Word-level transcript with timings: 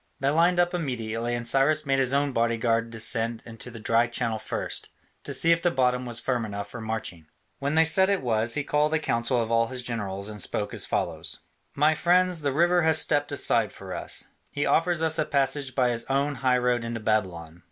They 0.19 0.29
lined 0.29 0.59
up 0.59 0.73
immediately, 0.73 1.35
and 1.35 1.47
Cyrus 1.47 1.85
made 1.85 1.99
his 1.99 2.11
own 2.11 2.31
bodyguard 2.31 2.89
descend 2.89 3.43
into 3.45 3.69
the 3.69 3.79
dry 3.79 4.07
channel 4.07 4.39
first, 4.39 4.89
to 5.23 5.31
see 5.31 5.51
if 5.51 5.61
the 5.61 5.69
bottom 5.69 6.07
was 6.07 6.19
firm 6.19 6.43
enough 6.43 6.71
for 6.71 6.81
marching. 6.81 7.27
When 7.59 7.75
they 7.75 7.85
said 7.85 8.09
it 8.09 8.23
was, 8.23 8.55
he 8.55 8.63
called 8.63 8.95
a 8.95 8.99
council 8.99 9.39
of 9.39 9.51
all 9.51 9.67
his 9.67 9.83
generals 9.83 10.27
and 10.27 10.41
spoke 10.41 10.73
as 10.73 10.87
follows: 10.87 11.41
"My 11.75 11.93
friends, 11.93 12.41
the 12.41 12.51
river 12.51 12.81
has 12.81 12.97
stepped 12.99 13.31
aside 13.31 13.71
for 13.71 13.93
us; 13.93 14.23
he 14.49 14.65
offers 14.65 15.03
us 15.03 15.19
a 15.19 15.23
passage 15.25 15.75
by 15.75 15.91
his 15.91 16.05
own 16.05 16.33
high 16.41 16.57
road 16.57 16.83
into 16.83 16.99
Babylon. 16.99 17.59